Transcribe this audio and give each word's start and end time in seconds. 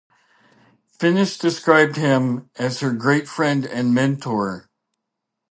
Finnis 0.97 1.37
described 1.39 1.95
him 1.95 2.49
as 2.55 2.79
her 2.79 2.91
"great 2.91 3.27
friend 3.27 3.67
and 3.67 3.93
mentor". 3.93 4.67